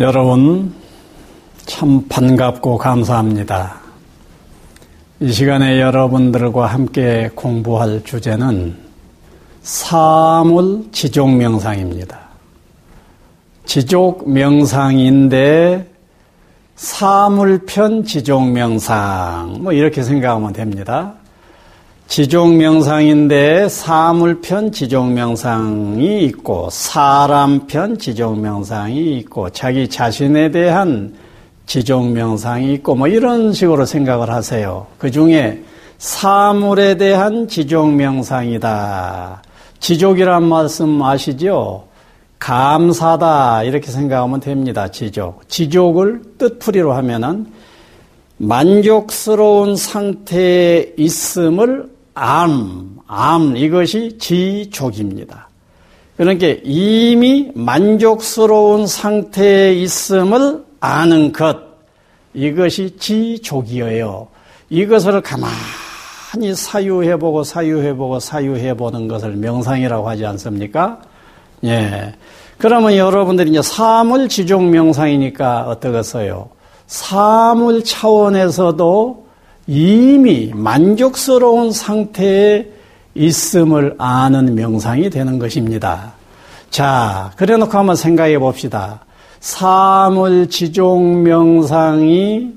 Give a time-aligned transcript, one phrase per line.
[0.00, 0.72] 여러분,
[1.66, 3.74] 참 반갑고 감사합니다.
[5.20, 8.78] 이 시간에 여러분들과 함께 공부할 주제는
[9.60, 12.18] 사물 지족 명상입니다.
[13.66, 15.86] 지족 명상인데
[16.76, 21.12] 사물편 지족 명상, 뭐 이렇게 생각하면 됩니다.
[22.10, 31.14] 지종명상인데 사물편 지종명상이 있고 사람편 지종명상이 있고 자기 자신에 대한
[31.66, 34.88] 지종명상이 있고 뭐 이런 식으로 생각을 하세요.
[34.98, 35.62] 그 중에
[35.98, 39.42] 사물에 대한 지종명상이다.
[39.78, 41.84] 지족이란 말씀 아시죠?
[42.40, 44.88] 감사다 이렇게 생각하면 됩니다.
[44.88, 45.48] 지족.
[45.48, 47.46] 지족을 뜻풀이로 하면은
[48.36, 55.48] 만족스러운 상태에 있음을 암, 암, 이것이 지족입니다.
[56.16, 61.56] 그러니까 이미 만족스러운 상태에 있음을 아는 것,
[62.34, 64.28] 이것이 지족이에요.
[64.68, 71.00] 이것을 가만히 사유해보고 사유해보고 사유해보는 것을 명상이라고 하지 않습니까?
[71.64, 72.14] 예.
[72.58, 76.50] 그러면 여러분들이 이제 사물 지족 명상이니까 어떠겠어요?
[76.86, 79.26] 사물 차원에서도
[79.72, 82.66] 이미 만족스러운 상태에
[83.14, 86.14] 있음을 아는 명상이 되는 것입니다.
[86.70, 89.04] 자, 그래 놓고 한번 생각해 봅시다.
[89.38, 92.52] 사물 지종 명상이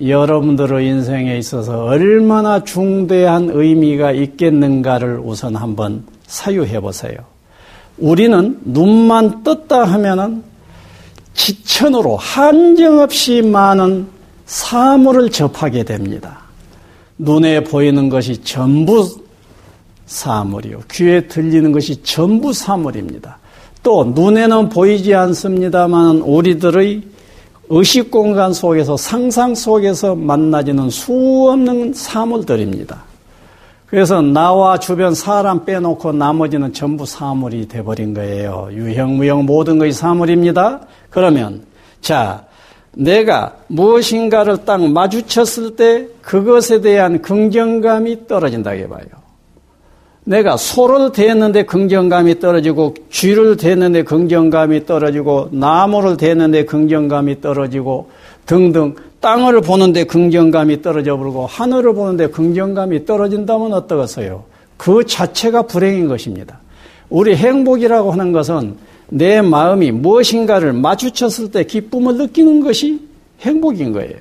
[0.00, 7.16] 여러분들의 인생에 있어서 얼마나 중대한 의미가 있겠는가를 우선 한번 사유해 보세요.
[7.98, 10.44] 우리는 눈만 떴다 하면은
[11.34, 14.14] 지천으로 한정없이 많은
[14.46, 16.38] 사물을 접하게 됩니다.
[17.18, 19.08] 눈에 보이는 것이 전부
[20.06, 20.80] 사물이요.
[20.90, 23.38] 귀에 들리는 것이 전부 사물입니다.
[23.82, 27.02] 또 눈에는 보이지 않습니다만 우리들의
[27.68, 33.04] 의식 공간 속에서 상상 속에서 만나지는 수없는 사물들입니다.
[33.86, 38.68] 그래서 나와 주변 사람 빼놓고 나머지는 전부 사물이 돼버린 거예요.
[38.72, 40.80] 유형무형 모든 것이 사물입니다.
[41.10, 41.62] 그러면
[42.00, 42.44] 자
[42.96, 49.04] 내가 무엇인가를 딱 마주쳤을 때 그것에 대한 긍정감이 떨어진다 해 봐요.
[50.24, 58.10] 내가 소를 대는데 긍정감이 떨어지고 쥐를 대는데 긍정감이 떨어지고 나무를 대는데 긍정감이 떨어지고
[58.44, 64.44] 등등 땅을 보는데 긍정감이 떨어져 버리고 하늘을 보는데 긍정감이 떨어진다면 어떠겠어요?
[64.76, 66.60] 그 자체가 불행인 것입니다.
[67.08, 68.76] 우리 행복이라고 하는 것은
[69.08, 73.00] 내 마음이 무엇인가를 마주쳤을 때 기쁨을 느끼는 것이
[73.40, 74.14] 행복인 거예요.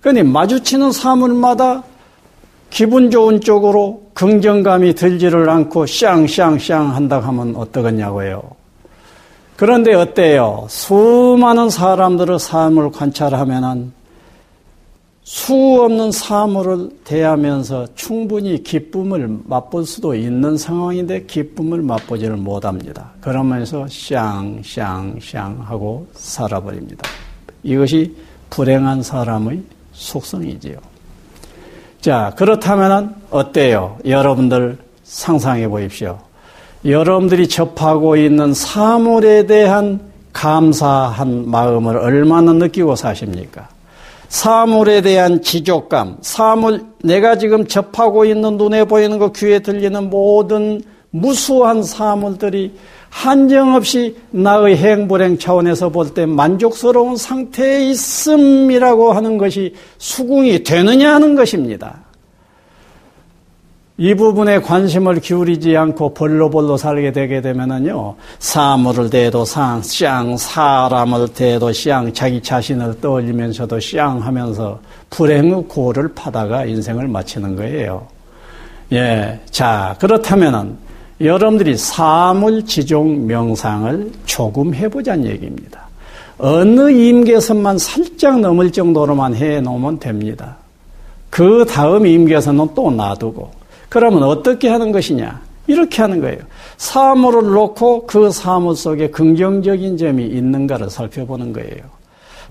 [0.00, 1.82] 그런데 마주치는 사물마다
[2.70, 8.42] 기분 좋은 쪽으로 긍정감이 들지를 않고 샹샹샹 한다 하면 어떠겠냐고요.
[9.56, 10.66] 그런데 어때요?
[10.68, 13.92] 수많은 사람들의 삶을 관찰하면은
[15.24, 23.10] 수 없는 사물을 대하면서 충분히 기쁨을 맛볼 수도 있는 상황인데 기쁨을 맛보지를 못합니다.
[23.22, 27.08] 그러면서 샹샹샹 하고 살아버립니다.
[27.62, 28.14] 이것이
[28.50, 29.62] 불행한 사람의
[29.92, 30.76] 속성이지요.
[32.02, 33.96] 자, 그렇다면 어때요?
[34.04, 36.18] 여러분들 상상해 보십시오.
[36.84, 40.00] 여러분들이 접하고 있는 사물에 대한
[40.34, 43.73] 감사한 마음을 얼마나 느끼고 사십니까?
[44.28, 51.82] 사물에 대한 지족감, 사물, 내가 지금 접하고 있는 눈에 보이는 것, 귀에 들리는 모든 무수한
[51.82, 52.74] 사물들이
[53.08, 62.03] 한정없이 나의 행불행 차원에서 볼 때 만족스러운 상태에 있음이라고 하는 것이 수긍이 되느냐 하는 것입니다.
[63.96, 71.72] 이 부분에 관심을 기울이지 않고 벌로벌로 살게 되게 되면은요, 사물을 대도 상, 쌍, 사람을 대도
[71.72, 74.80] 쌍, 자기 자신을 떠올리면서도 쌍 하면서
[75.10, 78.04] 불행의 고를 파다가 인생을 마치는 거예요.
[78.92, 79.38] 예.
[79.52, 80.76] 자, 그렇다면은
[81.20, 85.82] 여러분들이 사물 지종 명상을 조금 해보자는 얘기입니다.
[86.38, 90.56] 어느 임계선만 살짝 넘을 정도로만 해 놓으면 됩니다.
[91.30, 95.40] 그 다음 임계선은 또 놔두고, 그러면 어떻게 하는 것이냐?
[95.66, 96.38] 이렇게 하는 거예요.
[96.76, 101.94] 사물을 놓고 그 사물 속에 긍정적인 점이 있는가를 살펴보는 거예요.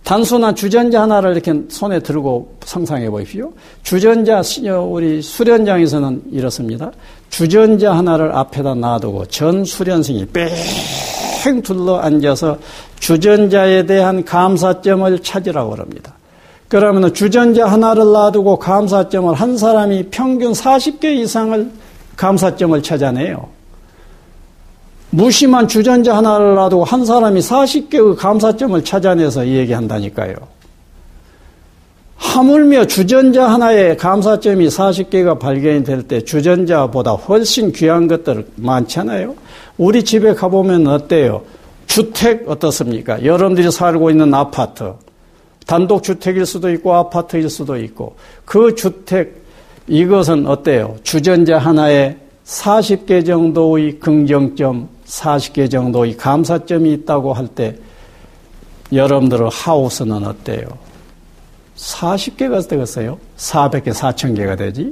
[0.03, 3.53] 단순한 주전자 하나를 이렇게 손에 들고 상상해 보십시오.
[3.83, 4.41] 주전자,
[4.81, 6.91] 우리 수련장에서는 이렇습니다.
[7.29, 12.57] 주전자 하나를 앞에다 놔두고 전 수련생이 뺑 둘러 앉아서
[12.99, 16.13] 주전자에 대한 감사점을 찾으라고 합니다.
[16.73, 21.69] 그러면 주전자 하나를 놔두고 감사점을 한 사람이 평균 40개 이상을
[22.15, 23.47] 감사점을 찾아내요.
[25.11, 30.33] 무심한 주전자 하나를 놔두고 한 사람이 40개의 감사점을 찾아내서 얘기한다니까요.
[32.15, 39.35] 하물며 주전자 하나에 감사점이 40개가 발견이 될 때 주전자보다 훨씬 귀한 것들 많잖아요.
[39.77, 41.43] 우리 집에 가보면 어때요?
[41.85, 43.23] 주택 어떻습니까?
[43.23, 44.93] 여러분들이 살고 있는 아파트.
[45.65, 48.15] 단독주택일 수도 있고 아파트일 수도 있고
[48.45, 49.43] 그 주택
[49.87, 50.95] 이것은 어때요?
[51.03, 57.75] 주전자 하나에 40개 정도의 긍정점, 40개 정도의 감사점이 있다고 할 때
[58.91, 60.67] 여러분들의 하우스는 어때요?
[61.75, 63.17] 40개가 되겠어요?
[63.37, 64.91] 400개, 4,000개가 되지?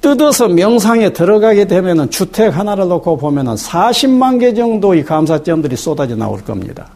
[0.00, 6.90] 뜯어서 명상에 들어가게 되면 주택 하나를 놓고 보면 40만 개 정도의 감사점들이 쏟아져 나올 겁니다.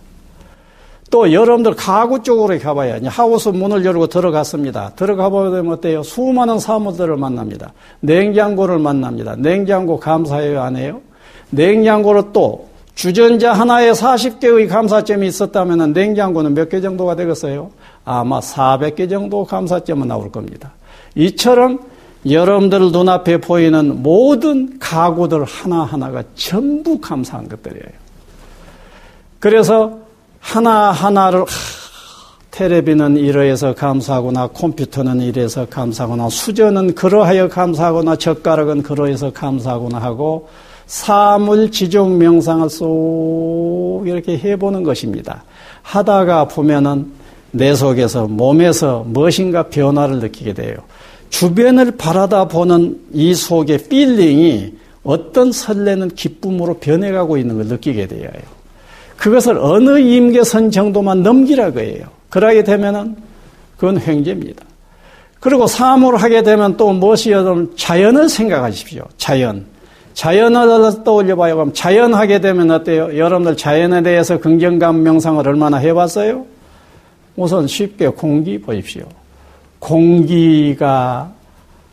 [1.15, 4.91] 또 여러분들 가구 쪽으로 가봐야 하우스 문을 열고 들어갔습니다.
[4.97, 6.03] 들어가 보면 어때요?
[6.03, 7.73] 수많은 사무들을 만납니다.
[8.01, 9.37] 냉장고를 만납니다.
[9.39, 11.03] 냉장고 감사해요, 안 해요?
[11.51, 12.67] 냉장고를 또
[12.97, 17.71] 주전자 하나에 40개의 감사점이 있었다면 냉장고는 몇 개 정도가 되겠어요?
[18.05, 20.73] 아마 400개 정도 감사점은 나올 겁니다.
[21.15, 21.79] 이처럼
[22.29, 28.03] 여러분들 눈앞에 보이는 모든 가구들 하나하나가 전부 감사한 것들이에요.
[29.39, 30.04] 그래서
[30.45, 31.45] 하나하나를
[32.51, 40.49] 테레비는 이러해서 감사하거나 컴퓨터는 이래서 감사하거나 수저는 그러하여 감사하거나 젓가락은 그러해서 감사하거나 하고
[40.87, 45.43] 사물 지족 명상을 쭉 이렇게 해보는 것입니다.
[45.83, 47.11] 하다가 보면은
[47.51, 50.77] 내 속에서 몸에서 무엇인가 변화를 느끼게 돼요.
[51.31, 58.64] 주변을 바라다 보는 이 속의 feeling이 어떤 설레는 기쁨으로 변해가고 있는 걸 느끼게 되어요.
[59.25, 62.05] 그것을 어느 임계선 정도만 넘기라고 해요.
[62.29, 63.17] 그러게 되면은
[63.79, 64.63] 그건 횡재입니다.
[65.41, 69.03] 그리고 사물을 하게 되면 또 무엇이어든 자연을 생각하십시오.
[69.17, 69.65] 자연.
[70.13, 71.55] 자연을 떠올려 봐요.
[71.55, 73.17] 그럼 자연 하게 되면 어때요?
[73.17, 76.45] 여러분들 자연에 대해서 긍정감 명상을 얼마나 해봤어요?
[77.35, 79.05] 우선 쉽게 공기 보십시오.
[79.79, 81.33] 공기가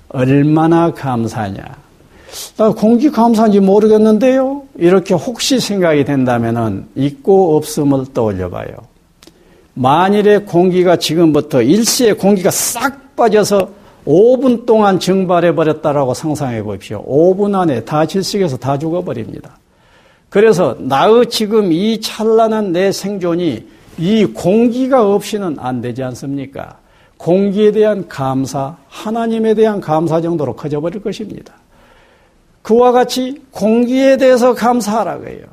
[0.10, 1.81] 얼마나 감사냐.
[2.58, 4.64] 나 공기 감사한지 모르겠는데요?
[4.78, 8.70] 이렇게 혹시 생각이 된다면 있고 없음을 떠올려 봐요.
[9.74, 13.70] 만일에 공기가 지금부터 일시에 공기가 싹 빠져서
[14.06, 17.04] 5분 동안 증발해 버렸다라고 상상해 보십시오.
[17.06, 19.58] 5분 안에 다 질식해서 다 죽어 버립니다.
[20.30, 23.68] 그래서 나의 지금 이 찬란한 내 생존이
[23.98, 26.78] 이 공기가 없이는 안 되지 않습니까?
[27.18, 31.54] 공기에 대한 감사, 하나님에 대한 감사 정도로 커져버릴 것입니다.
[32.62, 35.46] 그와 같이 공기에 대해서 감사하라고 해요.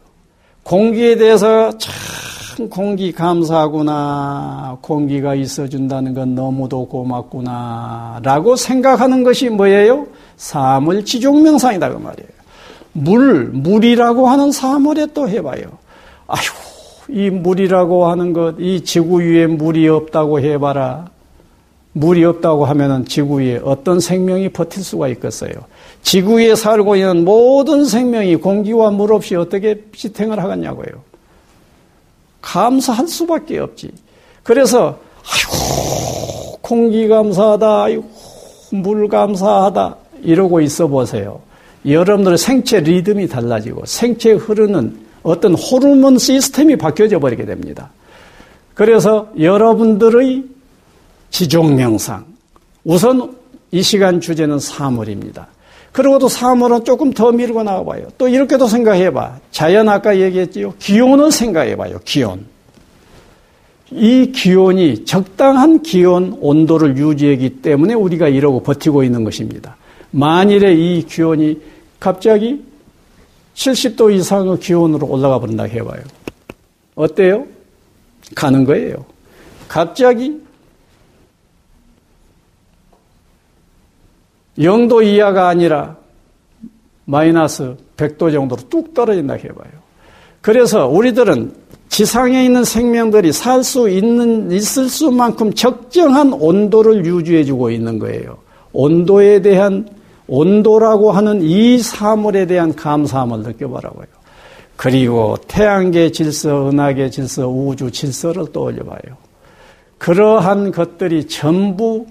[0.62, 4.78] 공기에 대해서 참 공기 감사하구나.
[4.82, 8.20] 공기가 있어준다는 건 너무도 고맙구나.
[8.22, 10.08] 라고 생각하는 것이 뭐예요?
[10.36, 11.88] 사물 지종명상이다.
[11.90, 12.28] 그 말이에요.
[12.92, 15.62] 물, 물이라고 하는 사물에 또 해봐요.
[16.26, 16.40] 아휴,
[17.08, 21.06] 이 물이라고 하는 것, 이 지구 위에 물이 없다고 해봐라.
[21.98, 25.52] 물이 없다고 하면은 지구 위에 어떤 생명이 버틸 수가 있겠어요?
[26.02, 31.02] 지구 위에 살고 있는 모든 생명이 공기와 물 없이 어떻게 지탱을 하겠냐고요.
[32.40, 33.90] 감사할 수밖에 없지.
[34.42, 38.04] 그래서 아이고 공기 감사하다, 아이고
[38.70, 41.40] 물 감사하다 이러고 있어 보세요.
[41.84, 47.90] 여러분들의 생체 리듬이 달라지고 생체에 흐르는 어떤 호르몬 시스템이 바뀌어져 버리게 됩니다.
[48.74, 50.44] 그래서 여러분들의
[51.30, 52.24] 지종명상.
[52.84, 53.36] 우선
[53.70, 55.48] 이 시간 주제는 사물입니다.
[55.92, 58.08] 그리고도 사물은 조금 더 밀고 나와봐요.
[58.18, 59.38] 또 이렇게도 생각해봐.
[59.50, 60.74] 자연 아까 얘기했지요.
[60.78, 62.00] 기온을 생각해봐요.
[62.04, 62.46] 기온.
[63.90, 69.76] 이 기온이 적당한 기온 온도를 유지하기 때문에 우리가 이러고 버티고 있는 것입니다.
[70.10, 71.58] 만일에 이 기온이
[71.98, 72.62] 갑자기
[73.54, 76.02] 70도 이상의 기온으로 올라가 버린다 해봐요.
[76.94, 77.46] 어때요?
[78.34, 79.04] 가는 거예요.
[79.68, 80.38] 갑자기
[84.58, 85.96] 0도 이하가 아니라
[87.04, 89.70] 마이너스 100도 정도로 뚝 떨어진다 해봐요.
[90.40, 91.52] 그래서 우리들은
[91.88, 98.38] 지상에 있는 생명들이 살 수 있는, 있을 수만큼 적정한 온도를 유지해주고 있는 거예요.
[98.72, 99.88] 온도에 대한,
[100.26, 104.06] 온도라고 하는 이 사물에 대한 감사함을 느껴보라고요.
[104.76, 109.16] 그리고 태양계 질서, 은하계 질서, 우주 질서를 떠올려봐요.
[109.96, 112.06] 그러한 것들이 전부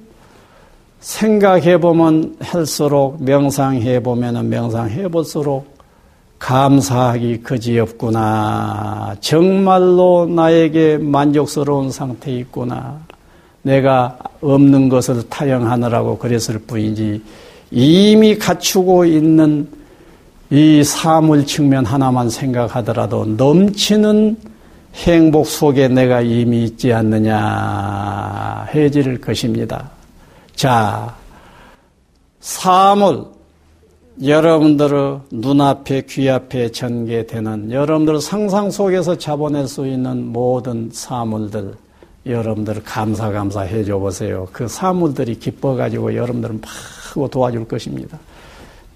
[1.00, 5.78] 생각해보면 할수록 명상해보면 명상해볼수록
[6.40, 9.16] 감사하기 그지없구나.
[9.20, 13.00] 정말로 나에게 만족스러운 상태에 있구나.
[13.64, 17.22] 내가 없는 것을 타영하느라고 그랬을 뿐이지
[17.72, 19.68] 이미 갖추고 있는
[20.50, 24.38] 이 사물 측면 하나만 생각하더라도 넘치는
[24.96, 29.97] 행복 속에 내가 이미 있지 않느냐 해질 것입니다.
[30.58, 31.16] 자,
[32.40, 33.26] 사물,
[34.26, 41.76] 여러분들의 눈앞에 귀앞에 전개되는 여러분들 상상 속에서 잡아낼 수 있는 모든 사물들
[42.26, 44.48] 여러분들 감사 감사 해줘 보세요.
[44.52, 48.18] 그 사물들이 기뻐가지고 여러분들은 막 도와줄 것입니다.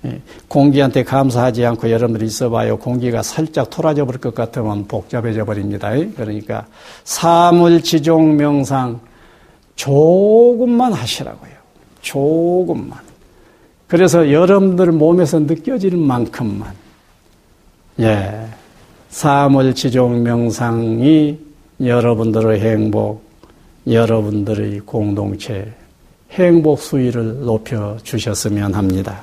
[0.05, 2.77] 예, 공기한테 감사하지 않고 여러분들이 있어봐요.
[2.77, 5.95] 공기가 살짝 토라져 버릴 것 같으면 복잡해져 버립니다.
[5.95, 6.65] 예, 그러니까
[7.03, 9.10] 사물지종 명상
[9.75, 11.51] 조금만 하시라고요.
[12.01, 12.99] 조금만.
[13.87, 16.73] 그래서 여러분들 몸에서 느껴지는 만큼만.
[17.99, 18.47] 예.
[19.09, 21.37] 사물지종 명상이
[21.81, 23.23] 여러분들의 행복,
[23.87, 25.73] 여러분들의 공동체,
[26.31, 29.21] 행복 수위를 높여 주셨으면 합니다.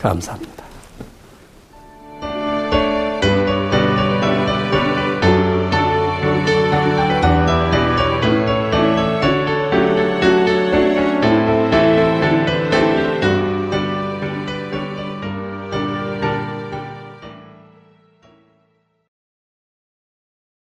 [0.00, 0.64] 감사합니다.